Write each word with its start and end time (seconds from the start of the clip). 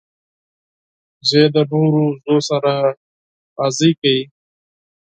وزې 1.21 1.43
د 1.53 1.55
نورو 1.71 2.05
وزو 2.15 2.45
سره 2.49 2.73
لوبې 3.59 3.91
کوي 3.99 4.19